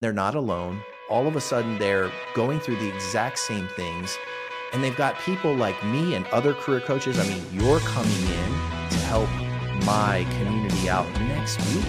[0.00, 0.82] they're not alone.
[1.10, 4.16] All of a sudden, they're going through the exact same things.
[4.72, 7.18] And they've got people like me and other career coaches.
[7.18, 8.50] I mean, you're coming in
[8.90, 9.28] to help
[9.84, 11.84] my community out next week.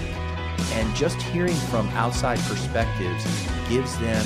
[0.73, 3.23] And just hearing from outside perspectives
[3.69, 4.25] gives them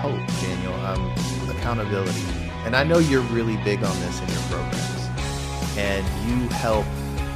[0.00, 1.10] hope, Daniel, um,
[1.50, 2.22] accountability.
[2.64, 5.76] And I know you're really big on this in your programs.
[5.76, 6.86] And you help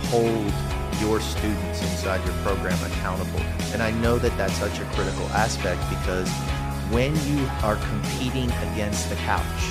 [0.09, 0.70] hold
[1.01, 3.41] your students inside your program accountable.
[3.73, 6.29] And I know that that's such a critical aspect because
[6.91, 9.63] when you are competing against the couch,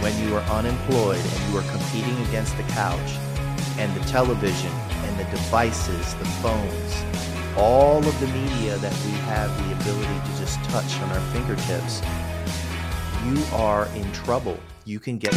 [0.00, 3.12] when you are unemployed and you are competing against the couch
[3.78, 7.04] and the television and the devices, the phones,
[7.56, 12.00] all of the media that we have the ability to just touch on our fingertips,
[13.26, 14.58] you are in trouble.
[14.84, 15.34] You can get.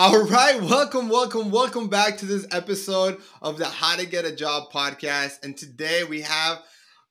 [0.00, 4.30] All right, welcome, welcome, welcome back to this episode of the How to Get a
[4.30, 5.42] Job podcast.
[5.42, 6.62] And today we have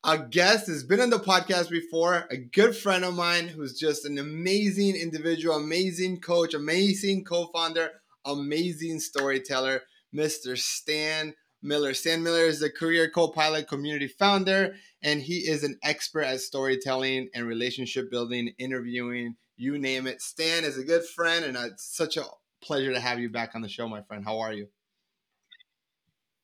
[0.05, 4.05] a guest who's been on the podcast before, a good friend of mine who's just
[4.05, 7.89] an amazing individual, amazing coach, amazing co founder,
[8.23, 9.81] amazing storyteller,
[10.15, 10.57] Mr.
[10.57, 11.93] Stan Miller.
[11.93, 17.27] Stan Miller is the Career Co-Pilot community founder, and he is an expert at storytelling
[17.35, 20.21] and relationship building, interviewing, you name it.
[20.21, 22.23] Stan is a good friend, and it's such a
[22.61, 24.23] pleasure to have you back on the show, my friend.
[24.23, 24.67] How are you?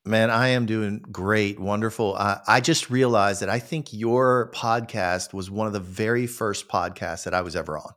[0.06, 2.14] Man, I am doing great, wonderful.
[2.18, 6.68] Uh, I just realized that I think your podcast was one of the very first
[6.68, 7.92] podcasts that I was ever on.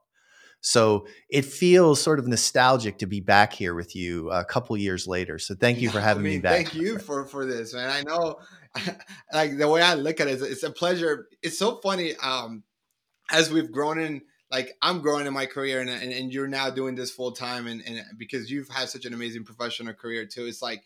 [0.61, 5.05] So it feels sort of nostalgic to be back here with you a couple years
[5.05, 5.37] later.
[5.37, 6.55] So thank you for having I mean, me back.
[6.55, 7.89] Thank you for for this, man.
[7.89, 8.39] I know,
[9.33, 11.27] like the way I look at it, it's a pleasure.
[11.41, 12.15] It's so funny.
[12.17, 12.63] Um,
[13.31, 16.69] as we've grown in like I'm growing in my career and, and, and you're now
[16.69, 20.45] doing this full time and, and because you've had such an amazing professional career too,
[20.45, 20.83] it's like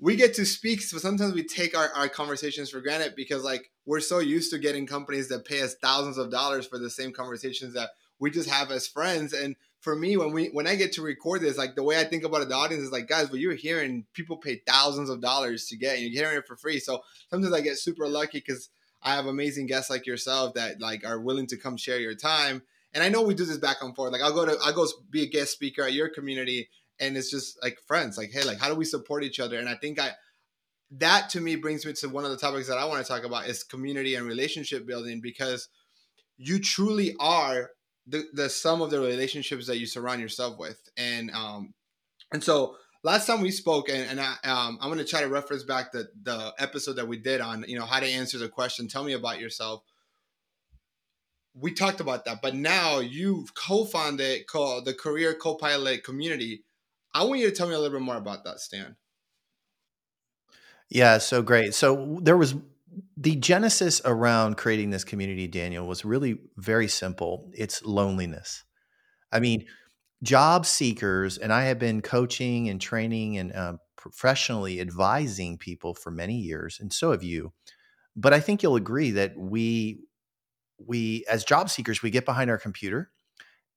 [0.00, 0.80] we get to speak.
[0.80, 4.58] So sometimes we take our, our conversations for granted because like we're so used to
[4.58, 8.50] getting companies that pay us thousands of dollars for the same conversations that we just
[8.50, 9.32] have as friends.
[9.32, 12.04] And for me, when we when I get to record this, like the way I
[12.04, 15.22] think about it, the audience is like, guys, what you're hearing, people pay thousands of
[15.22, 16.80] dollars to get, and you're hearing it for free.
[16.80, 17.00] So
[17.30, 18.68] sometimes I get super lucky because
[19.02, 22.62] I have amazing guests like yourself that like are willing to come share your time
[22.94, 24.12] and I know we do this back and forth.
[24.12, 26.68] Like I'll go to I'll go be a guest speaker at your community,
[26.98, 28.18] and it's just like friends.
[28.18, 29.58] Like hey, like how do we support each other?
[29.58, 30.12] And I think I
[30.92, 33.24] that to me brings me to one of the topics that I want to talk
[33.24, 35.68] about is community and relationship building because
[36.36, 37.70] you truly are
[38.06, 40.80] the, the sum of the relationships that you surround yourself with.
[40.96, 41.74] And um
[42.32, 45.62] and so last time we spoke and, and I um I'm gonna try to reference
[45.62, 48.88] back the the episode that we did on you know how to answer the question,
[48.88, 49.84] tell me about yourself
[51.60, 56.62] we talked about that, but now you've co-founded called the Career Co-Pilot Community.
[57.12, 58.96] I want you to tell me a little bit more about that, Stan.
[60.88, 61.74] Yeah, so great.
[61.74, 62.54] So there was
[63.16, 67.50] the genesis around creating this community, Daniel, was really very simple.
[67.54, 68.64] It's loneliness.
[69.30, 69.66] I mean,
[70.22, 76.10] job seekers, and I have been coaching and training and uh, professionally advising people for
[76.10, 77.52] many years, and so have you.
[78.16, 80.00] But I think you'll agree that we
[80.86, 83.10] we as job seekers we get behind our computer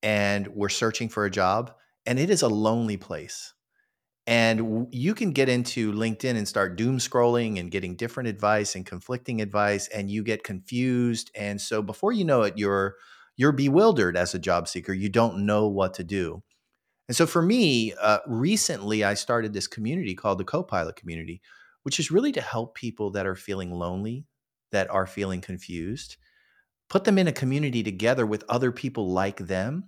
[0.02, 1.74] and we're searching for a job
[2.06, 3.54] and it is a lonely place.
[4.26, 8.86] And you can get into linkedin and start doom scrolling and getting different advice and
[8.86, 11.32] conflicting advice and you get confused.
[11.36, 12.96] And so before you know it you're
[13.36, 14.94] you're bewildered as a job seeker.
[14.94, 16.44] You don't know what to do.
[17.08, 21.42] And so for me uh, recently i started this community called the co-pilot community
[21.84, 24.26] which is really to help people that are feeling lonely
[24.72, 26.18] that are feeling confused
[26.94, 29.86] put them in a community together with other people like them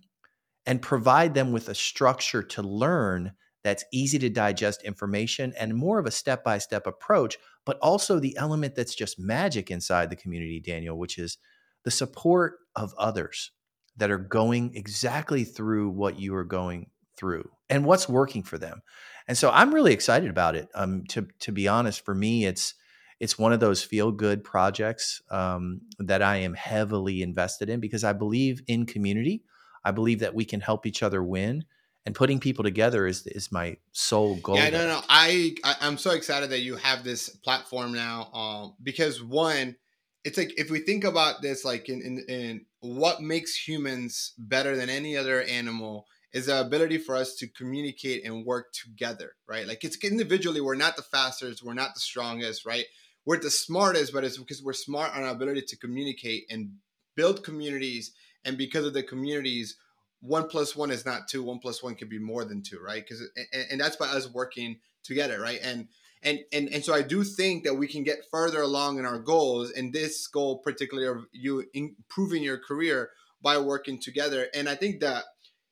[0.65, 3.31] and provide them with a structure to learn
[3.63, 8.17] that's easy to digest information and more of a step by step approach, but also
[8.17, 11.37] the element that's just magic inside the community, Daniel, which is
[11.83, 13.51] the support of others
[13.95, 18.81] that are going exactly through what you are going through and what's working for them.
[19.27, 20.69] And so I'm really excited about it.
[20.73, 22.73] Um, to to be honest, for me, it's
[23.19, 28.03] it's one of those feel good projects um, that I am heavily invested in because
[28.03, 29.43] I believe in community.
[29.83, 31.63] I believe that we can help each other win,
[32.05, 34.57] and putting people together is is my sole goal.
[34.57, 38.75] Yeah, no, no, I, I am so excited that you have this platform now, um,
[38.81, 39.75] because one,
[40.23, 44.75] it's like if we think about this, like in, in in what makes humans better
[44.75, 49.65] than any other animal is the ability for us to communicate and work together, right?
[49.65, 52.85] Like it's individually, we're not the fastest, we're not the strongest, right?
[53.25, 56.71] We're the smartest, but it's because we're smart on our ability to communicate and
[57.15, 58.11] build communities.
[58.43, 59.77] And because of the communities,
[60.21, 61.43] one plus one is not two.
[61.43, 63.03] One plus one can be more than two, right?
[63.03, 65.59] Because and, and that's by us working together, right?
[65.61, 65.87] And
[66.21, 69.19] and and and so I do think that we can get further along in our
[69.19, 73.11] goals, and this goal particularly of you improving your career
[73.41, 74.47] by working together.
[74.53, 75.25] And I think that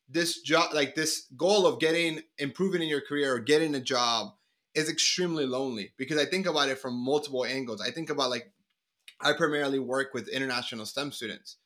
[0.10, 4.34] this job, like this goal of getting improving in your career or getting a job,
[4.76, 7.82] is extremely lonely because I think about it from multiple angles.
[7.82, 8.52] I think about like
[9.22, 11.58] I primarily work with international STEM students.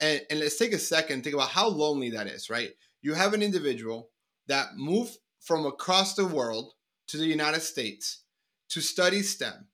[0.00, 2.70] And, and let's take a second, think about how lonely that is, right?
[3.02, 4.10] You have an individual
[4.48, 6.72] that moved from across the world
[7.08, 8.22] to the United States
[8.70, 9.68] to study STEM,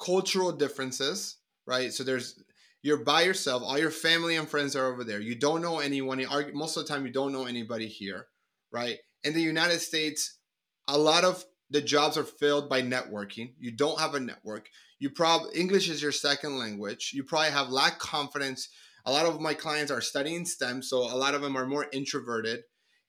[0.00, 1.92] cultural differences, right?
[1.92, 2.42] So there's
[2.82, 5.18] you're by yourself, all your family and friends are over there.
[5.18, 6.22] You don't know anyone.
[6.52, 8.26] Most of the time, you don't know anybody here,
[8.70, 8.98] right?
[9.22, 10.38] In the United States,
[10.86, 11.42] a lot of
[11.74, 13.52] the jobs are filled by networking.
[13.58, 14.70] You don't have a network.
[15.00, 17.10] You probably English is your second language.
[17.12, 18.68] You probably have lack confidence.
[19.04, 21.86] A lot of my clients are studying STEM, so a lot of them are more
[21.92, 22.62] introverted,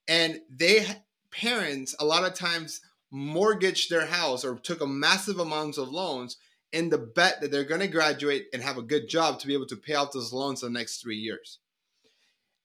[0.08, 0.84] and they
[1.30, 2.82] parents a lot of times
[3.12, 6.38] mortgaged their house or took a massive amounts of loans
[6.74, 9.54] in the bet that they're going to graduate and have a good job to be
[9.54, 11.60] able to pay off those loans in the next three years.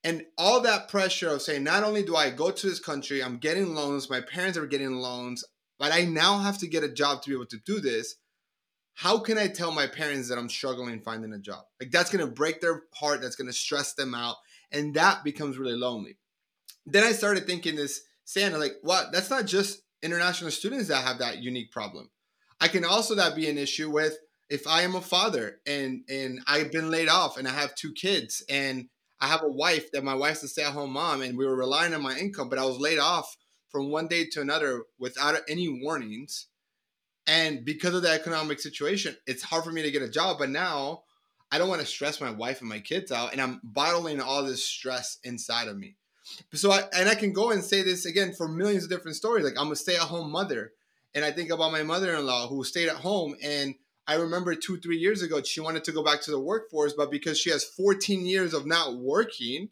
[0.03, 3.37] And all that pressure of saying, not only do I go to this country, I'm
[3.37, 5.45] getting loans, my parents are getting loans,
[5.81, 8.17] but I now have to get a job to be able to do this.
[8.93, 11.65] How can I tell my parents that I'm struggling finding a job?
[11.81, 14.37] Like that's to break their heart, that's to stress them out,
[14.71, 16.19] and that becomes really lonely.
[16.85, 19.11] Then I started thinking this, saying like, what?
[19.11, 22.11] That's not just international students that have that unique problem.
[22.61, 24.19] I can also that be an issue with
[24.51, 27.95] if I am a father and and I've been laid off and I have two
[27.95, 31.57] kids and I have a wife that my wife's a stay-at-home mom and we were
[31.57, 33.35] relying on my income, but I was laid off
[33.71, 36.47] from one day to another without any warnings.
[37.27, 40.39] And because of the economic situation, it's hard for me to get a job.
[40.39, 41.03] But now
[41.51, 44.45] I don't want to stress my wife and my kids out, and I'm bottling all
[44.45, 45.97] this stress inside of me.
[46.55, 49.45] So I and I can go and say this again for millions of different stories.
[49.45, 50.73] Like I'm a stay-at-home mother,
[51.15, 53.75] and I think about my mother-in-law who stayed at home and
[54.11, 57.13] I remember two, three years ago, she wanted to go back to the workforce, but
[57.13, 59.69] because she has 14 years of not working,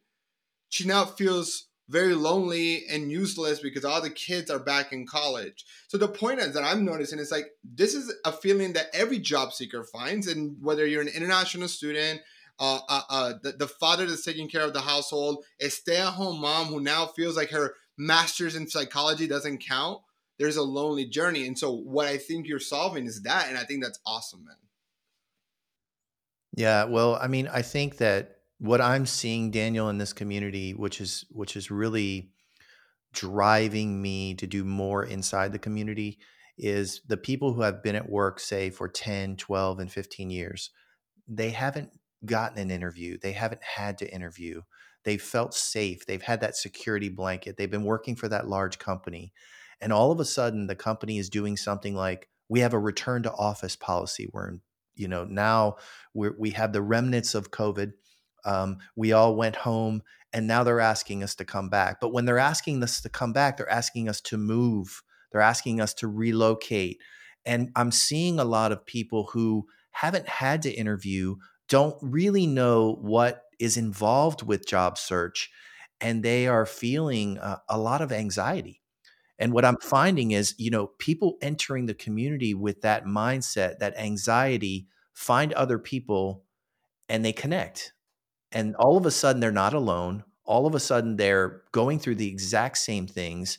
[0.68, 5.64] she now feels very lonely and useless because all the kids are back in college.
[5.88, 9.18] So the point is that I'm noticing is like this is a feeling that every
[9.18, 12.20] job seeker finds, and whether you're an international student,
[12.58, 16.66] uh, uh, uh, the, the father that's taking care of the household, a stay-at-home mom
[16.66, 20.00] who now feels like her master's in psychology doesn't count.
[20.38, 23.64] There's a lonely journey, and so what I think you're solving is that, and I
[23.64, 24.56] think that's awesome, man.
[26.54, 31.00] Yeah, well, I mean, I think that what I'm seeing, Daniel, in this community, which
[31.00, 32.32] is which is really
[33.12, 36.18] driving me to do more inside the community,
[36.56, 40.70] is the people who have been at work, say, for 10, 12, and 15 years,
[41.26, 41.90] they haven't
[42.24, 43.16] gotten an interview.
[43.16, 44.62] They haven't had to interview.
[45.04, 46.04] They've felt safe.
[46.04, 47.56] They've had that security blanket.
[47.56, 49.32] They've been working for that large company.
[49.80, 53.22] And all of a sudden, the company is doing something like we have a return
[53.22, 54.28] to office policy.
[54.32, 54.60] We're in,
[54.96, 55.76] you know, now
[56.12, 57.92] we we have the remnants of COVID
[58.44, 60.02] um, we all went home
[60.32, 62.00] and now they're asking us to come back.
[62.00, 65.02] But when they're asking us to come back, they're asking us to move,
[65.32, 67.00] they're asking us to relocate.
[67.46, 71.36] And I'm seeing a lot of people who haven't had to interview,
[71.68, 75.50] don't really know what is involved with job search,
[76.00, 78.80] and they are feeling uh, a lot of anxiety.
[79.38, 83.96] And what I'm finding is, you know, people entering the community with that mindset, that
[83.96, 86.44] anxiety, find other people
[87.08, 87.92] and they connect
[88.52, 90.24] and all of a sudden they're not alone.
[90.44, 93.58] All of a sudden they're going through the exact same things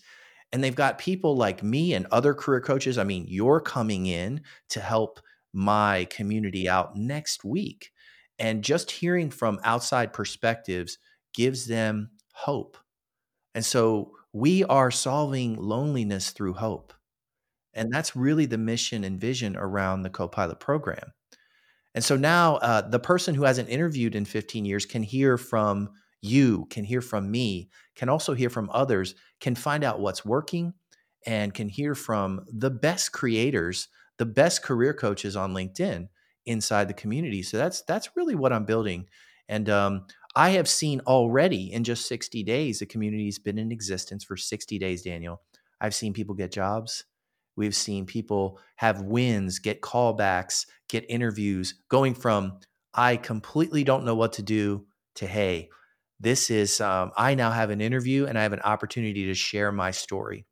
[0.51, 4.41] and they've got people like me and other career coaches i mean you're coming in
[4.69, 5.19] to help
[5.53, 7.91] my community out next week
[8.37, 10.97] and just hearing from outside perspectives
[11.33, 12.77] gives them hope
[13.55, 16.93] and so we are solving loneliness through hope
[17.73, 21.13] and that's really the mission and vision around the co-pilot program
[21.99, 25.89] and so now uh, the person who hasn't interviewed in 15 years can hear from
[26.21, 30.71] you, can hear from me, can also hear from others, can find out what's working,
[31.25, 36.07] and can hear from the best creators, the best career coaches on LinkedIn
[36.45, 37.43] inside the community.
[37.43, 39.07] So that's that's really what I'm building.
[39.49, 40.05] And um,
[40.37, 44.79] I have seen already in just 60 days, the community's been in existence for 60
[44.79, 45.41] days, Daniel.
[45.81, 47.03] I've seen people get jobs.
[47.59, 52.59] We've seen people have wins, get callbacks, get interviews, going from
[52.93, 54.85] I completely don't know what to do
[55.15, 55.69] to hey,
[56.21, 59.73] this is um, I now have an interview and I have an opportunity to share
[59.73, 60.45] my story.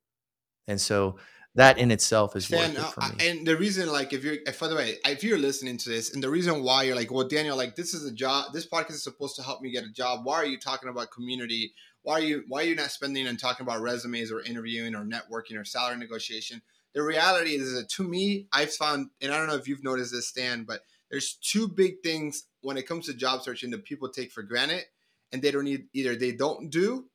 [0.67, 1.17] And so
[1.55, 3.29] that in itself is Stan, worth it for me.
[3.29, 6.13] And the reason, like, if you're, if, by the way, if you're listening to this,
[6.13, 8.91] and the reason why you're like, well, Daniel, like, this is a job, this podcast
[8.91, 10.25] is supposed to help me get a job.
[10.25, 11.73] Why are you talking about community?
[12.07, 15.03] why are you why are you not spending and talking about resumes or interviewing or
[15.03, 16.61] networking or salary negotiation?
[16.93, 20.11] The reality is that to me, I've found, and I don't know if you've noticed
[20.11, 24.09] this, Stan, but there's two big things when it comes to job searching that people
[24.09, 24.83] take for granted
[25.31, 27.05] and they don't need either they don't do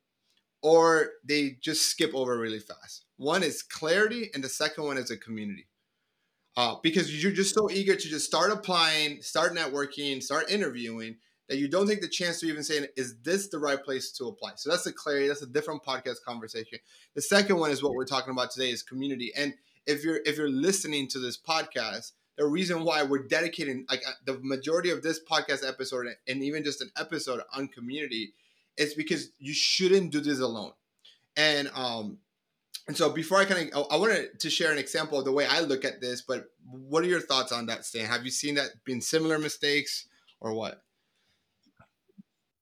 [0.61, 3.05] or they just skip over really fast.
[3.17, 5.67] One is clarity, and the second one is a community.
[6.55, 11.17] Uh, because you're just so eager to just start applying, start networking, start interviewing
[11.49, 14.27] that you don't take the chance to even say, is this the right place to
[14.27, 14.51] apply?
[14.55, 15.27] So that's a clarity.
[15.27, 16.79] That's a different podcast conversation.
[17.15, 19.31] The second one is what we're talking about today is community.
[19.35, 19.53] And
[19.85, 24.11] if you're if you're listening to this podcast, the reason why we're dedicating like uh,
[24.25, 28.33] the majority of this podcast episode and even just an episode on community
[28.77, 30.71] is because you shouldn't do this alone.
[31.37, 32.19] And um
[32.87, 35.47] and so before I kind of I wanted to share an example of the way
[35.47, 38.05] I look at this, but what are your thoughts on that, Stan?
[38.07, 40.07] Have you seen that been similar mistakes
[40.41, 40.82] or what?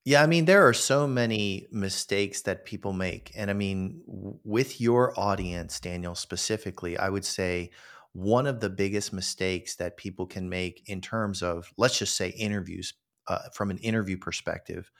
[0.03, 3.31] Yeah, I mean, there are so many mistakes that people make.
[3.35, 4.01] And I mean,
[4.43, 7.69] with your audience, Daniel, specifically, I would say
[8.13, 12.29] one of the biggest mistakes that people can make in terms of, let's just say,
[12.29, 12.93] interviews,
[13.27, 14.91] uh, from an interview perspective,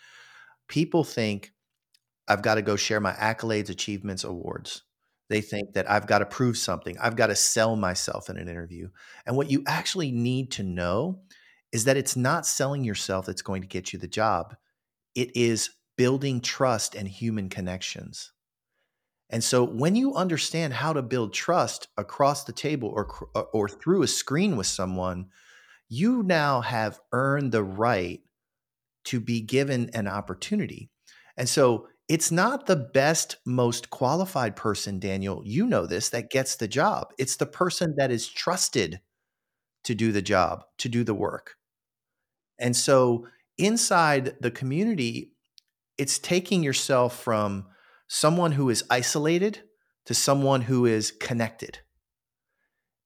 [0.68, 1.52] people think
[2.28, 4.84] I've got to go share my accolades, achievements, awards.
[5.30, 8.50] They think that I've got to prove something, I've got to sell myself in an
[8.50, 8.90] interview.
[9.26, 11.22] And what you actually need to know
[11.72, 14.56] is that it's not selling yourself that's going to get you the job
[15.16, 18.32] it is building trust and human connections.
[19.30, 23.70] And so when you understand how to build trust across the table or uh, or
[23.70, 25.28] through a screen with someone,
[25.88, 28.22] you now have earned the right
[29.06, 30.90] to be given an opportunity.
[31.38, 36.58] And so it's not the best most qualified person Daniel, you know this that gets
[36.58, 37.14] the job.
[37.18, 39.00] It's the person that is trusted
[39.86, 41.56] to do the job, to do the work.
[42.60, 43.28] And so
[43.62, 45.34] inside the community,
[45.98, 47.68] it's taking yourself from
[48.08, 49.62] someone who is isolated
[50.06, 51.80] to someone who is connected.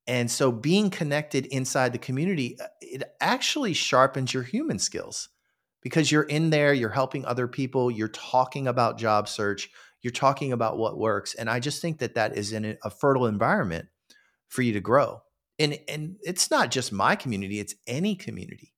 [0.07, 5.29] And so being connected inside the community, uh, it actually sharpens your human skills
[5.81, 9.69] because you're in there, you're helping other people, you're talking about job search,
[10.01, 11.33] you're talking about what works.
[11.33, 13.87] And I just think that that is in a fertile environment
[14.47, 15.21] for you to grow.
[15.59, 18.74] And, and it's not just my community, it's any community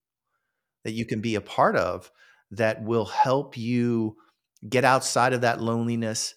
[0.87, 2.09] that you can be a part of
[2.49, 4.15] that will help you
[4.69, 6.33] get outside of that loneliness,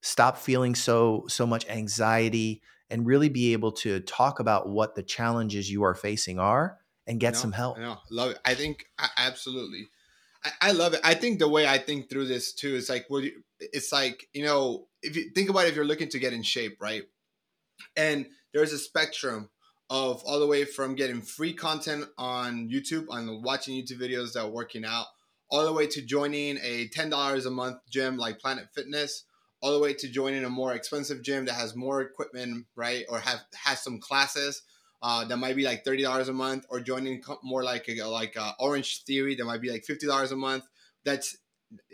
[0.00, 5.04] stop feeling so so much anxiety and really be able to talk about what the
[5.04, 7.78] challenges you are facing are and get some help.
[7.78, 8.40] No, love it.
[8.44, 9.88] I think absolutely.
[10.44, 11.00] I, I, love it.
[11.04, 13.22] I think the way I think through this too is like, well,
[13.60, 16.42] it's like you know, if you think about it, if you're looking to get in
[16.42, 17.04] shape, right?
[17.96, 19.48] And there's a spectrum
[19.92, 24.44] of all the way from getting free content on YouTube, on watching YouTube videos that
[24.44, 25.04] are working out,
[25.50, 29.24] all the way to joining a $10 a month gym like Planet Fitness,
[29.60, 33.04] all the way to joining a more expensive gym that has more equipment, right?
[33.10, 34.62] Or have has some classes
[35.02, 38.54] uh, that might be like $30 a month, or joining more like a, like a
[38.58, 40.64] Orange Theory that might be like $50 a month.
[41.04, 41.36] That's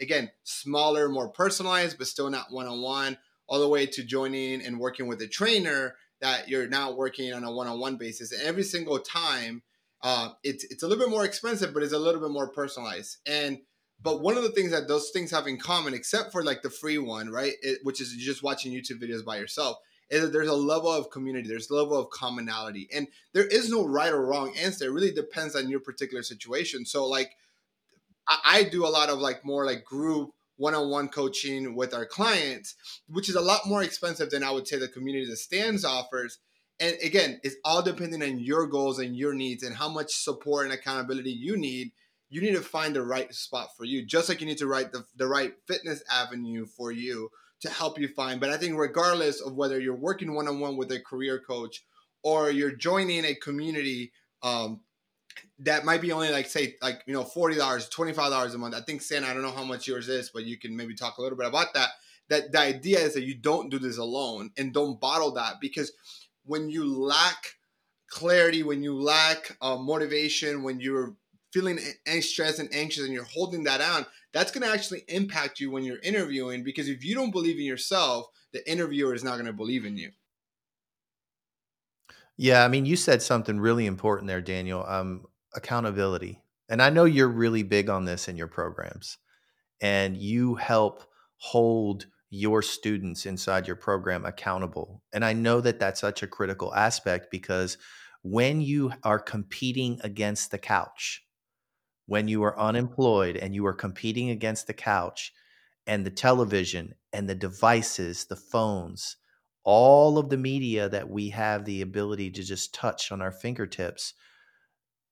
[0.01, 3.19] again smaller, more personalized, but still not one on one.
[3.49, 7.45] All the way to joining and working with a trainer that you're now working on
[7.45, 8.33] a one-on-one basis.
[8.33, 9.63] And every single time
[10.03, 13.19] uh, it's it's a little bit more expensive but it's a little bit more personalized.
[13.27, 13.59] And
[14.01, 16.71] but one of the things that those things have in common except for like the
[16.71, 19.79] free one right it, which is just watching youtube videos by yourself
[20.11, 22.89] is that there's a level of community there's a level of commonality.
[22.95, 24.87] And there is no right or wrong answer.
[24.87, 26.87] It really depends on your particular situation.
[26.87, 27.33] So like
[28.29, 32.75] I, I do a lot of like more like group one-on-one coaching with our clients,
[33.09, 36.39] which is a lot more expensive than I would say the community that Stan's offers.
[36.79, 40.65] And again, it's all depending on your goals and your needs and how much support
[40.65, 41.93] and accountability you need.
[42.31, 44.93] You need to find the right spot for you, just like you need to write
[44.93, 47.31] the, the right fitness avenue for you
[47.63, 48.39] to help you find.
[48.39, 51.83] But I think regardless of whether you're working one-on-one with a career coach
[52.23, 54.13] or you're joining a community
[54.43, 54.81] um,
[55.61, 58.59] that might be only like say like you know forty dollars, twenty five dollars a
[58.59, 58.75] month.
[58.75, 61.19] I think Stan, I don't know how much yours is, but you can maybe talk
[61.19, 61.91] a little bit about that.
[62.29, 65.93] That the idea is that you don't do this alone and don't bottle that because
[66.45, 67.55] when you lack
[68.09, 71.15] clarity, when you lack uh, motivation, when you're
[71.53, 71.79] feeling
[72.21, 75.85] stressed and anxious and you're holding that on, that's going to actually impact you when
[75.85, 79.53] you're interviewing because if you don't believe in yourself, the interviewer is not going to
[79.53, 80.11] believe in you.
[82.37, 84.85] Yeah, I mean, you said something really important there, Daniel.
[84.87, 86.41] Um, accountability.
[86.69, 89.19] And I know you're really big on this in your programs,
[89.81, 91.05] and you help
[91.37, 95.03] hold your students inside your program accountable.
[95.13, 97.79] And I know that that's such a critical aspect because
[98.23, 101.25] when you are competing against the couch,
[102.07, 102.61] when you are mm-hmm.
[102.61, 105.33] unemployed and you are competing against the couch,
[105.89, 109.17] and the television and the devices, the phones,
[109.65, 114.13] all of the media that we have the ability to just touch on our fingertips,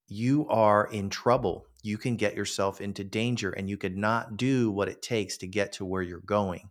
[0.08, 1.66] you are in trouble.
[1.82, 5.46] You can get yourself into danger and you could not do what it takes to
[5.46, 6.70] get to where you're going.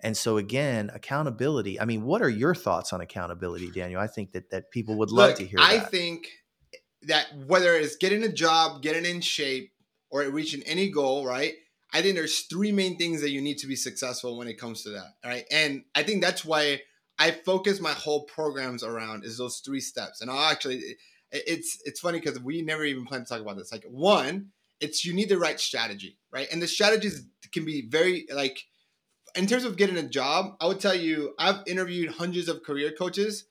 [0.00, 1.80] And so again, accountability.
[1.80, 4.00] I mean, what are your thoughts on accountability, Daniel?
[4.00, 5.90] I think that that people would love Look, to hear I that.
[5.90, 6.28] think
[7.02, 9.72] that whether it's getting a job, getting in shape,
[10.12, 11.54] or reaching any goal, right?
[11.92, 14.82] I think there's three main things that you need to be successful when it comes
[14.82, 15.44] to that, right?
[15.50, 16.82] And I think that's why
[17.18, 20.20] I focus my whole programs around is those three steps.
[20.20, 20.82] And I'll actually,
[21.32, 23.72] it's it's funny because we never even plan to talk about this.
[23.72, 24.48] Like one,
[24.80, 26.48] it's you need the right strategy, right?
[26.52, 28.64] And the strategies can be very like
[29.34, 32.92] in terms of getting a job, I would tell you, I've interviewed hundreds of career
[32.92, 33.44] coaches.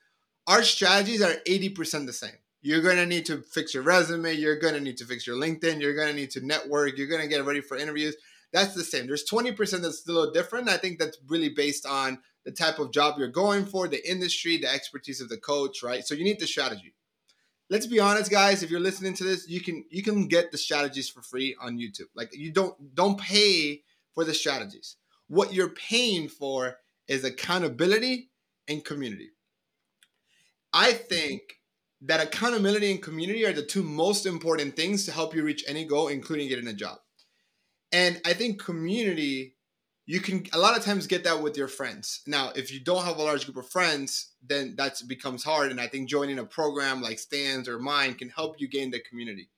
[0.48, 2.32] Our strategies are 80% the same.
[2.62, 4.34] You're to need to fix your resume.
[4.34, 5.82] You're to need to fix your LinkedIn.
[5.82, 6.98] You're to need to network.
[6.98, 8.16] You're to get ready for interviews.
[8.54, 9.08] That's the same.
[9.08, 10.70] There's 20% that's a little different.
[10.70, 14.58] I think that's really based on the type of job you're going for, the industry,
[14.58, 16.06] the expertise of the coach, right?
[16.06, 16.94] So you need the strategy.
[17.72, 18.62] Let's be honest, guys.
[18.62, 21.80] If you're listening to this, you can you can get the strategies for free on
[21.80, 22.10] YouTube.
[22.14, 23.82] Like you don't don't pay
[24.14, 24.98] for the strategies
[25.32, 26.76] what you're paying for
[27.08, 28.30] is accountability
[28.68, 29.30] and community.
[30.74, 31.42] I think
[32.02, 35.86] that accountability and community are the two most important things to help you reach any
[35.86, 36.98] goal, including getting a job.
[37.94, 39.56] And I think community,
[40.06, 42.22] you can a lot of times get that with your friends.
[42.26, 45.72] Now, if you don't have a large group of friends, then that becomes hard.
[45.72, 49.00] And I think joining a program like Stan's or mine can help you gain the
[49.00, 49.50] community.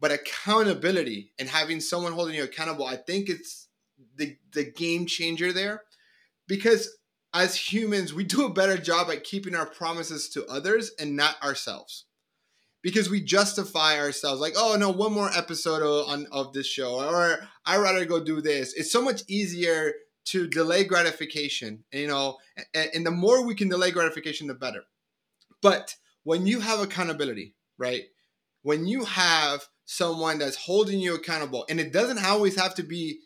[0.00, 3.68] But accountability and having someone holding you accountable, I think it's
[4.16, 5.82] the the game changer there
[6.48, 6.96] because
[7.34, 11.42] as humans we do a better job at keeping our promises to others and not
[11.42, 12.06] ourselves
[12.82, 17.38] because we justify ourselves like oh no one more episode on of this show or
[17.64, 19.92] i rather go do this it's so much easier
[20.24, 22.36] to delay gratification you know
[22.74, 24.82] and, and the more we can delay gratification the better
[25.60, 28.04] but when you have accountability right
[28.62, 33.18] when you have someone that's holding you accountable and it doesn't always have to be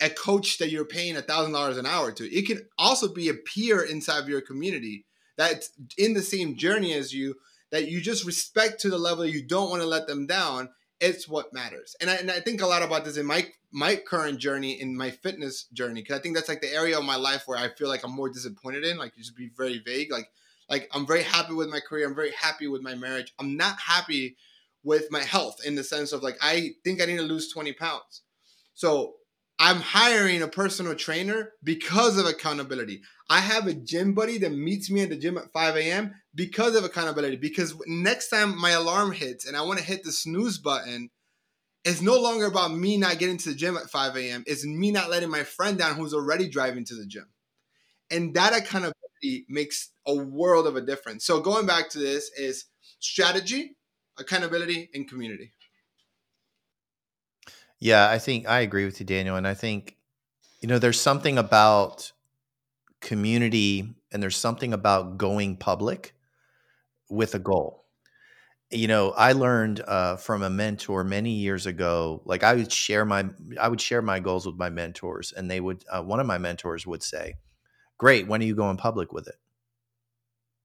[0.00, 2.24] a coach that you're paying a thousand dollars an hour to.
[2.24, 6.92] It can also be a peer inside of your community that's in the same journey
[6.92, 7.34] as you
[7.70, 10.70] that you just respect to the level you don't want to let them down.
[11.00, 11.96] It's what matters.
[12.00, 14.96] And I, and I think a lot about this in my my current journey in
[14.96, 17.68] my fitness journey because I think that's like the area of my life where I
[17.68, 18.96] feel like I'm more disappointed in.
[18.96, 20.12] Like you just be very vague.
[20.12, 20.28] Like
[20.70, 22.06] like I'm very happy with my career.
[22.06, 23.34] I'm very happy with my marriage.
[23.38, 24.36] I'm not happy
[24.84, 27.72] with my health in the sense of like I think I need to lose 20
[27.72, 28.22] pounds.
[28.74, 29.14] So
[29.58, 33.02] I'm hiring a personal trainer because of accountability.
[33.30, 36.14] I have a gym buddy that meets me at the gym at 5 a.m.
[36.34, 37.36] because of accountability.
[37.36, 41.10] Because next time my alarm hits and I want to hit the snooze button,
[41.84, 44.42] it's no longer about me not getting to the gym at 5 a.m.
[44.46, 47.28] It's me not letting my friend down who's already driving to the gym.
[48.10, 51.24] And that accountability makes a world of a difference.
[51.24, 52.66] So going back to this is
[52.98, 53.76] strategy,
[54.18, 55.52] accountability, and community.
[57.84, 59.36] Yeah, I think I agree with you, Daniel.
[59.36, 59.96] And I think,
[60.60, 62.12] you know, there's something about
[63.00, 66.14] community and there's something about going public
[67.10, 67.84] with a goal.
[68.70, 72.22] You know, I learned uh, from a mentor many years ago.
[72.26, 73.26] Like I would share my,
[73.60, 75.84] I would share my goals with my mentors, and they would.
[75.90, 77.36] Uh, one of my mentors would say,
[77.98, 79.36] "Great, when are you going public with it?"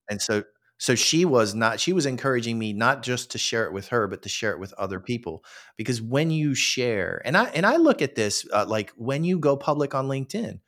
[0.08, 0.44] And so
[0.80, 4.08] so she was not she was encouraging me not just to share it with her
[4.08, 5.44] but to share it with other people.
[5.76, 9.38] Because when you share and i and i look at this uh, like when you
[9.38, 10.58] go public on linkedin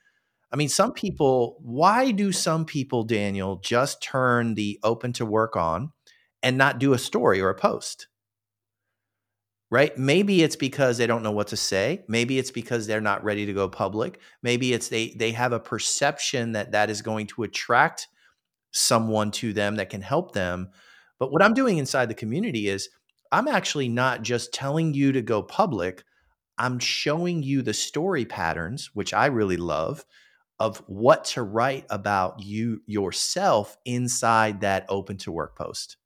[0.52, 5.56] i mean some people why do some people daniel just turn the open to work
[5.56, 5.90] on
[6.42, 8.08] and not do a story or a post?
[9.70, 9.96] Right?
[9.96, 12.04] Maybe it's because they don't know what to say.
[12.06, 14.20] Maybe it's because they're not ready to go public.
[14.42, 18.08] Maybe it's they they have a perception that that is going to attract
[18.72, 20.70] someone to them that can help them.
[21.18, 22.88] But what I'm doing inside the community is
[23.30, 26.02] I'm actually not just telling you to go public,
[26.58, 30.04] I'm showing you the story patterns, which I really love,
[30.58, 35.96] of what to write about you yourself inside that open to work post.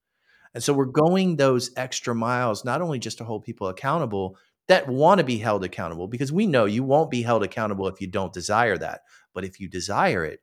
[0.54, 4.88] And so we're going those extra miles, not only just to hold people accountable that
[4.88, 8.06] want to be held accountable, because we know you won't be held accountable if you
[8.06, 9.02] don't desire that.
[9.34, 10.40] But if you desire it,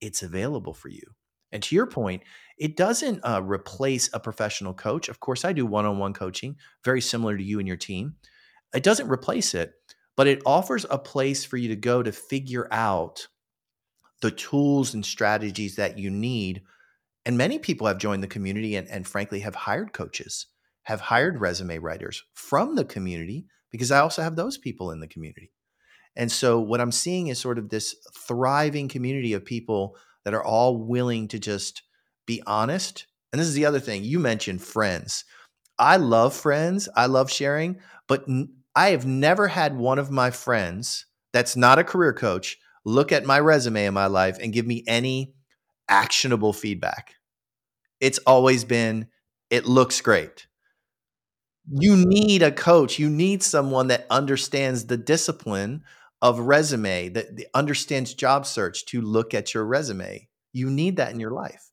[0.00, 1.02] it's available for you.
[1.52, 2.22] And to your point,
[2.58, 5.08] it doesn't uh, replace a professional coach.
[5.08, 8.16] Of course, I do one on one coaching, very similar to you and your team.
[8.74, 9.74] It doesn't replace it,
[10.16, 13.28] but it offers a place for you to go to figure out
[14.22, 16.62] the tools and strategies that you need.
[17.24, 20.46] And many people have joined the community and, and frankly have hired coaches,
[20.84, 25.08] have hired resume writers from the community because I also have those people in the
[25.08, 25.52] community.
[26.16, 29.96] And so what I'm seeing is sort of this thriving community of people
[30.26, 31.82] that are all willing to just
[32.26, 33.06] be honest.
[33.32, 35.24] And this is the other thing you mentioned friends.
[35.78, 38.26] I love friends, I love sharing, but
[38.74, 43.24] I have never had one of my friends that's not a career coach look at
[43.24, 45.32] my resume in my life and give me any
[45.88, 47.14] actionable feedback.
[48.00, 49.06] It's always been,
[49.48, 50.48] it looks great.
[51.70, 52.98] You need a coach.
[52.98, 55.84] You need someone that understands the discipline
[56.22, 60.28] of resume, that understands job search to look at your resume.
[60.52, 61.70] You need that in your life.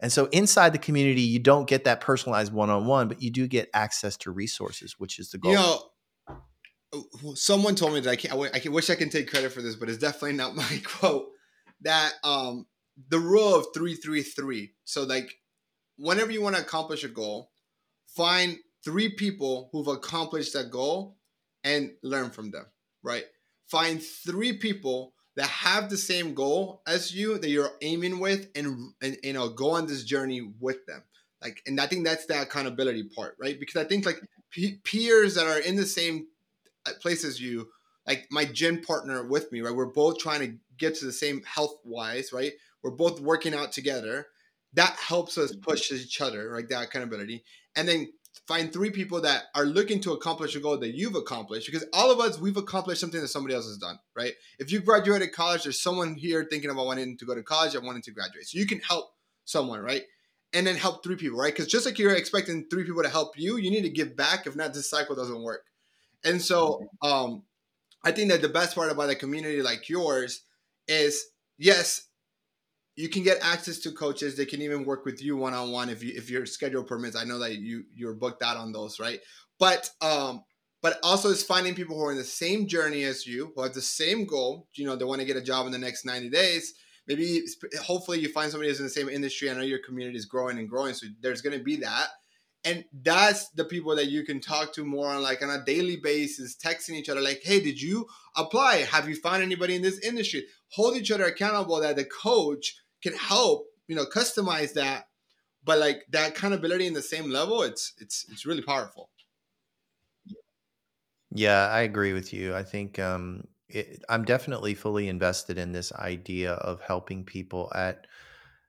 [0.00, 3.30] And so inside the community, you don't get that personalized one on one, but you
[3.30, 5.52] do get access to resources, which is the goal.
[5.52, 8.34] You know, someone told me that I can't.
[8.34, 11.28] I wish I can take credit for this, but it's definitely not my quote.
[11.80, 12.66] That um,
[13.08, 14.72] the rule of three three three.
[14.84, 15.32] So like,
[15.96, 17.50] whenever you want to accomplish a goal,
[18.06, 21.16] find three people who've accomplished that goal
[21.64, 22.66] and learn from them.
[23.02, 23.24] Right.
[23.68, 28.92] Find three people that have the same goal as you that you're aiming with, and
[29.02, 31.02] and you know go on this journey with them.
[31.42, 33.58] Like, and I think that's the accountability part, right?
[33.60, 34.20] Because I think like
[34.84, 36.28] peers that are in the same
[36.86, 37.68] uh, place as you
[38.06, 39.74] like my gym partner with me, right?
[39.74, 42.52] We're both trying to get to the same health wise, right?
[42.82, 44.26] We're both working out together.
[44.74, 45.60] That helps us mm-hmm.
[45.60, 46.68] push each other, right?
[46.68, 47.44] That accountability.
[47.74, 48.12] And then
[48.46, 52.10] find three people that are looking to accomplish a goal that you've accomplished because all
[52.10, 54.32] of us we've accomplished something that somebody else has done right?
[54.58, 57.84] If you graduated college there's someone here thinking about wanting to go to college and
[57.84, 58.46] wanting to graduate.
[58.46, 59.10] So you can help
[59.44, 60.02] someone right?
[60.52, 61.52] And then help three people right?
[61.52, 64.46] Because just like you're expecting three people to help you you need to give back.
[64.46, 65.64] If not this cycle doesn't work.
[66.24, 67.42] And so um,
[68.04, 70.42] I think that the best part about a community like yours
[70.88, 71.26] is
[71.58, 72.06] yes,
[72.96, 74.36] you can get access to coaches.
[74.36, 77.16] They can even work with you one on one if you if your schedule permits.
[77.16, 79.20] I know that you you're booked out on those, right?
[79.58, 80.42] But um,
[80.82, 83.74] but also it's finding people who are in the same journey as you, who have
[83.74, 84.68] the same goal.
[84.74, 86.74] You know, they want to get a job in the next 90 days.
[87.06, 87.42] Maybe
[87.82, 89.50] hopefully you find somebody who's in the same industry.
[89.50, 92.08] I know your community is growing and growing, so there's going to be that
[92.66, 95.96] and that's the people that you can talk to more on like on a daily
[95.96, 98.06] basis texting each other like hey did you
[98.36, 102.76] apply have you found anybody in this industry hold each other accountable that the coach
[103.02, 105.08] can help you know customize that
[105.64, 109.10] but like that accountability in the same level it's it's it's really powerful
[111.30, 115.92] yeah i agree with you i think um it, i'm definitely fully invested in this
[115.92, 118.06] idea of helping people at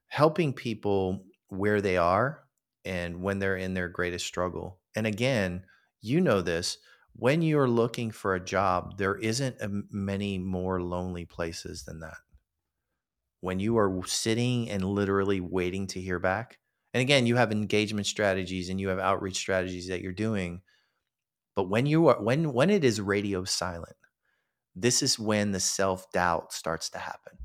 [0.07, 2.43] helping people where they are
[2.85, 4.79] and when they're in their greatest struggle.
[4.95, 5.65] And again,
[6.01, 6.77] you know this,
[7.13, 12.17] when you're looking for a job, there isn't a, many more lonely places than that.
[13.41, 16.58] When you are sitting and literally waiting to hear back,
[16.93, 20.62] and again, you have engagement strategies and you have outreach strategies that you're doing,
[21.56, 23.95] but when you are when when it is radio silent,
[24.76, 27.38] this is when the self-doubt starts to happen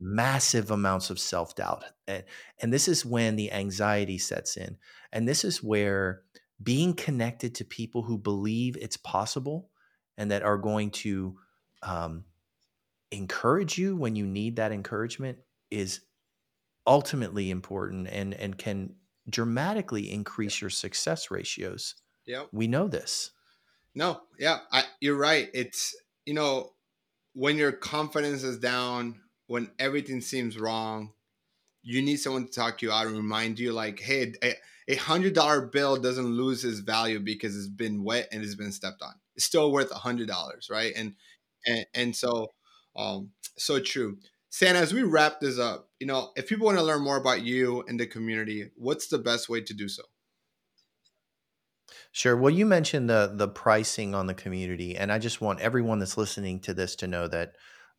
[0.00, 1.84] massive amounts of self doubt.
[2.06, 2.24] And,
[2.60, 4.76] and this is when the anxiety sets in.
[5.12, 6.22] And this is where
[6.62, 9.70] being connected to people who believe it's possible
[10.16, 11.36] and that are going to
[11.82, 12.24] um,
[13.14, 15.38] encourage you when you need that encouragement
[15.70, 16.00] is
[16.86, 18.94] ultimately important and, and can
[19.28, 21.94] dramatically increase your success ratios.
[22.26, 22.44] Yeah.
[22.52, 23.30] We know this.
[23.94, 25.48] No, yeah, I, you're right.
[25.54, 25.94] It's,
[26.26, 26.72] you know,
[27.34, 31.12] when your confidence is down, when everything seems wrong,
[31.82, 34.32] you need someone to talk you out and remind you, like, hey,
[34.88, 38.72] a hundred dollar bill doesn't lose its value because it's been wet and it's been
[38.72, 39.12] stepped on.
[39.36, 40.92] It's still worth a hundred dollars, right?
[40.96, 41.14] And
[41.66, 42.52] and and so,
[42.96, 44.18] um, so true.
[44.50, 47.42] Stan, as we wrap this up, you know, if people want to learn more about
[47.42, 50.02] you and the community, what's the best way to do so?
[52.12, 52.36] Sure.
[52.36, 56.16] Well, you mentioned the the pricing on the community, and I just want everyone that's
[56.16, 57.54] listening to this to know that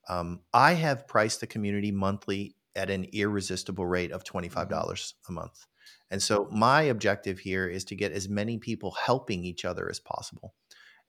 [0.07, 5.05] um, I have priced the community monthly at an irresistible rate of $25 mm-hmm.
[5.27, 5.65] a month.
[6.11, 9.99] And so my objective here is to get as many people helping each other as
[9.99, 10.53] possible.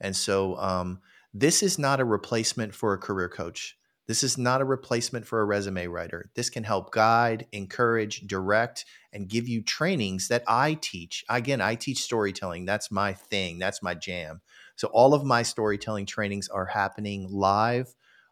[0.01, 1.01] And so um,
[1.41, 3.77] this is not a replacement for a career coach.
[4.09, 6.31] This is not a replacement for a resume writer.
[6.37, 11.25] This can help guide, encourage, direct, and give you trainings that I teach.
[11.29, 12.67] Again, I teach storytelling.
[12.67, 14.43] That's my thing, that's my jam.
[14.77, 17.89] So all of my storytelling trainings are happening live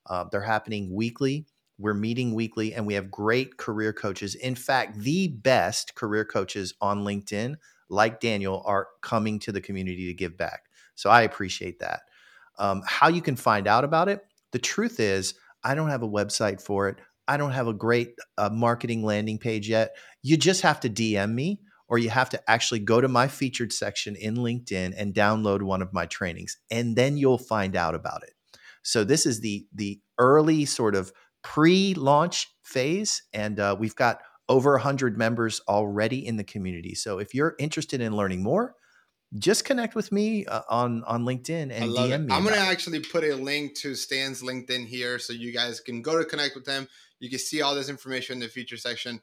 [0.07, 1.47] uh, they're happening weekly.
[1.79, 4.35] We're meeting weekly, and we have great career coaches.
[4.35, 7.57] In fact, the best career coaches on LinkedIn,
[7.89, 10.67] like Daniel, are coming to the community to give back.
[10.95, 12.03] So I appreciate that.
[12.59, 14.21] Um, how you can find out about it?
[14.53, 16.97] The truth is, I don't have a website for it.
[17.27, 19.97] I don't have a great uh, marketing landing page yet.
[20.23, 23.73] You just have to DM me or you have to actually go to my featured
[23.73, 28.23] section in LinkedIn and download one of my trainings, and then you'll find out about
[28.23, 28.33] it.
[28.83, 31.13] So this is the the early sort of
[31.43, 36.95] pre-launch phase, and uh, we've got over 100 members already in the community.
[36.95, 38.75] So if you're interested in learning more,
[39.39, 42.19] just connect with me uh, on on LinkedIn and DM it.
[42.21, 42.35] me.
[42.35, 46.19] I'm gonna actually put a link to Stan's LinkedIn here, so you guys can go
[46.19, 46.89] to connect with them.
[47.19, 49.21] You can see all this information in the feature section.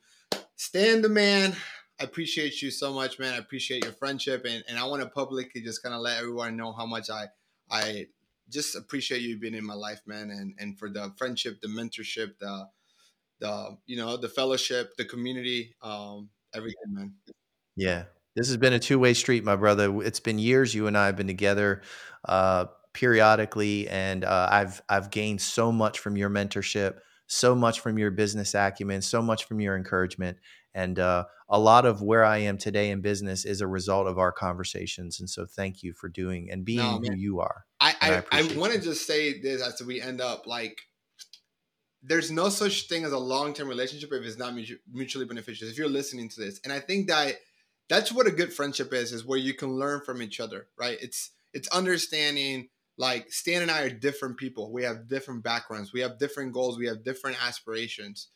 [0.56, 1.56] Stan the man,
[2.00, 3.34] I appreciate you so much, man.
[3.34, 6.58] I appreciate your friendship, and, and I want to publicly just kind of let everyone
[6.58, 7.28] know how much I
[7.70, 8.08] I
[8.50, 12.38] just appreciate you being in my life, man, and and for the friendship, the mentorship,
[12.40, 12.68] the
[13.40, 17.14] the you know the fellowship, the community, um, everything, man.
[17.76, 18.04] Yeah,
[18.36, 20.02] this has been a two way street, my brother.
[20.02, 21.82] It's been years you and I have been together
[22.26, 27.98] uh, periodically, and uh, I've I've gained so much from your mentorship, so much from
[27.98, 30.38] your business acumen, so much from your encouragement,
[30.74, 34.18] and uh, a lot of where I am today in business is a result of
[34.18, 35.20] our conversations.
[35.20, 37.66] And so, thank you for doing and being no, who you are.
[37.80, 40.82] I I, I, I want to just say this as we end up like
[42.04, 44.56] there's no such thing as a long-term relationship if it's not
[44.92, 47.36] mutually beneficial if you're listening to this and i think that
[47.92, 50.98] that's what a good friendship is is where you can learn from each other right?
[51.02, 54.72] It's it's understanding like stan and i are different people.
[54.72, 55.92] We have different backgrounds.
[55.92, 56.78] We have different goals.
[56.78, 58.30] We have different aspirations.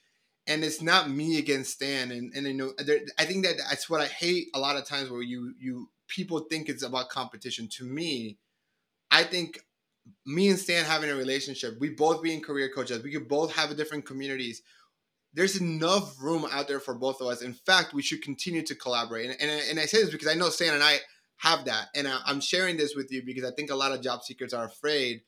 [0.47, 2.11] And it's not me against stan.
[2.11, 4.85] And and you know there, i think that that's what i hate a lot of
[4.85, 7.69] times where you you people think it's about competition.
[7.77, 8.37] To me
[9.09, 9.61] i think
[10.25, 13.75] me and Stan having a relationship, we both being career coaches, we could both have
[13.75, 14.61] different communities.
[15.35, 17.41] There's enough room out there for both of us.
[17.41, 19.29] In fact, we should continue to collaborate.
[19.29, 20.99] And, and, and I say this because I know Stan and I
[21.37, 21.89] have that.
[21.93, 24.53] And I, I'm sharing this with you because I think a lot of job seekers
[24.53, 25.21] are afraid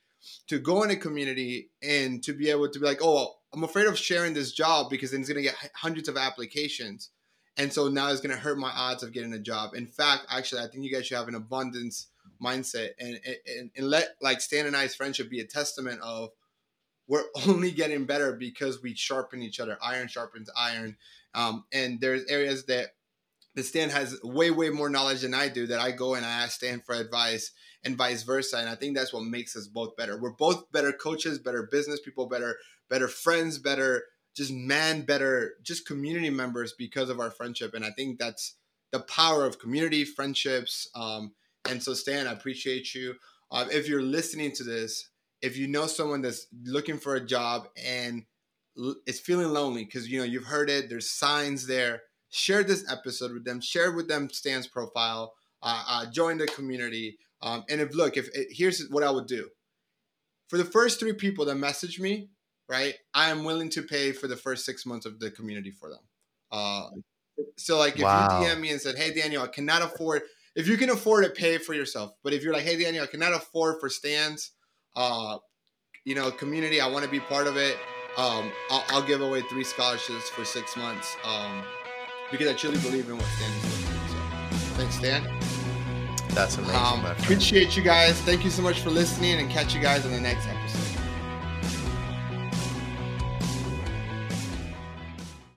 [0.47, 3.87] to go in a community and to be able to be like, oh, I'm afraid
[3.87, 7.09] of sharing this job because then it's going to get hundreds of applications.
[7.57, 9.73] And so now it's going to hurt my odds of getting a job.
[9.73, 12.07] In fact, actually, I think you guys should have an abundance
[12.43, 16.29] mindset and, and, and let like Stan and I's friendship be a testament of
[17.07, 19.77] we're only getting better because we sharpen each other.
[19.81, 20.97] Iron sharpens iron.
[21.33, 22.95] Um, and there's areas that
[23.55, 26.29] the Stan has way, way more knowledge than I do that I go and I
[26.29, 27.51] ask Stan for advice
[27.83, 28.57] and vice versa.
[28.57, 30.19] And I think that's what makes us both better.
[30.19, 32.57] We're both better coaches, better business people, better,
[32.89, 34.03] better friends, better
[34.35, 37.73] just man, better just community members because of our friendship.
[37.73, 38.55] And I think that's
[38.91, 41.33] the power of community, friendships, um,
[41.69, 43.15] and so, Stan, I appreciate you.
[43.51, 45.09] Uh, if you're listening to this,
[45.41, 48.23] if you know someone that's looking for a job and
[49.05, 52.01] is feeling lonely because you know you've heard it, there's signs there.
[52.29, 53.61] Share this episode with them.
[53.61, 55.33] Share with them Stan's profile.
[55.61, 57.17] Uh, uh, join the community.
[57.41, 59.49] Um, and if look, if it, here's what I would do
[60.47, 62.29] for the first three people that message me,
[62.69, 62.95] right?
[63.13, 65.99] I am willing to pay for the first six months of the community for them.
[66.51, 66.87] Uh,
[67.57, 68.41] so like if wow.
[68.41, 70.23] you DM me and said, "Hey Daniel, I cannot afford,"
[70.55, 72.11] if you can afford it, pay it for yourself.
[72.23, 74.51] But if you're like, hey Daniel, I cannot afford for Stan's,
[74.97, 75.37] uh,
[76.03, 77.77] you know, community, I want to be part of it.
[78.17, 81.61] Um, I'll, I'll, give away three scholarships for six months um,
[82.31, 83.85] because I truly believe in what Stan is doing.
[84.09, 85.23] So, thanks, Stan.
[86.29, 86.75] That's amazing.
[86.75, 88.19] Um, appreciate you guys.
[88.21, 90.86] Thank you so much for listening, and catch you guys in the next episode.